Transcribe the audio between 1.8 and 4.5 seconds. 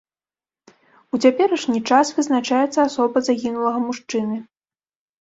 час вызначаецца асоба загінулага мужчыны.